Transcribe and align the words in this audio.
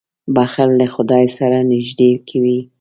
•بښل 0.35 0.69
له 0.79 0.87
خدای 0.93 1.25
سره 1.37 1.57
نېږدې 1.71 2.11
کوي. 2.29 2.59